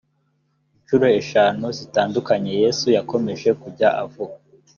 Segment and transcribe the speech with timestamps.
[0.77, 4.35] incuro eshanu zitandukanye yesu yakomeje kujya avuga